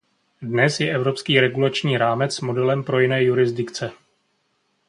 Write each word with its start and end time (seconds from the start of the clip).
Dnes 0.41 0.79
je 0.79 0.91
evropský 0.95 1.39
regulační 1.39 1.97
rámec 1.97 2.39
modelem 2.39 2.83
pro 2.83 2.99
jiné 2.99 3.23
jurisdikce. 3.23 3.91